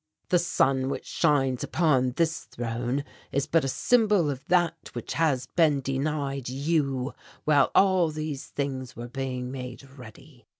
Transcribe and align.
The 0.29 0.39
sun 0.39 0.89
which 0.89 1.05
shines 1.05 1.63
upon 1.63 2.13
this 2.13 2.45
throne 2.45 3.03
is 3.31 3.45
but 3.45 3.63
a 3.63 3.67
symbol 3.67 4.31
of 4.31 4.43
that 4.47 4.89
which 4.93 5.13
has 5.13 5.45
been 5.55 5.79
denied 5.79 6.49
you 6.49 7.13
while 7.43 7.69
all 7.75 8.09
these 8.09 8.47
things 8.47 8.95
were 8.95 9.07
being 9.07 9.51
made 9.51 9.83
ready. 9.83 10.47